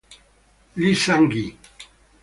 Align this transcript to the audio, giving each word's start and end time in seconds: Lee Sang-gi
Lee 0.77 0.95
Sang-gi 0.97 1.47